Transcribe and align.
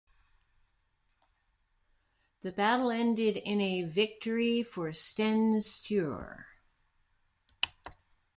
The 2.41 2.51
battle 2.51 2.89
ended 2.89 3.37
in 3.37 3.61
a 3.61 3.83
victory 3.83 4.63
for 4.63 4.91
Sten 4.93 5.61
Sture. 5.61 6.47